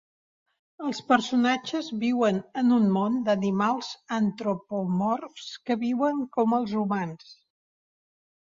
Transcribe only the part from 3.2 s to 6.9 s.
d'animals antropomorfs que viuen com els